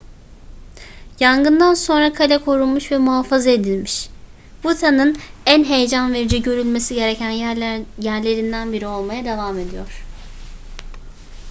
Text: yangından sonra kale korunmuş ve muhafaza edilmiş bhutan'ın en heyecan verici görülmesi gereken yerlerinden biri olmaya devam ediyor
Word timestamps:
yangından 1.19 1.73
sonra 1.73 2.13
kale 2.13 2.37
korunmuş 2.37 2.91
ve 2.91 2.97
muhafaza 2.97 3.49
edilmiş 3.49 4.09
bhutan'ın 4.63 5.17
en 5.45 5.63
heyecan 5.63 6.13
verici 6.13 6.41
görülmesi 6.41 6.95
gereken 6.95 7.29
yerlerinden 7.97 8.73
biri 8.73 8.87
olmaya 8.87 9.25
devam 9.25 9.59
ediyor 9.59 10.05